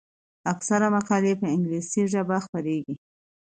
اکثره 0.53 0.87
مقالې 0.95 1.33
په 1.41 1.47
انګلیسي 1.55 2.01
ژبه 2.13 2.37
خپریږي. 2.45 2.95